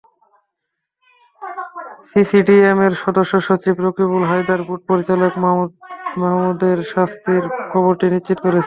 [2.09, 5.33] সিসিডিএমের সদস্যসচিব রকিবুল হায়দার বোর্ড পরিচালক
[6.21, 8.59] মাহমুদের শাস্তির খবরটি নিশ্চিত করেছেন।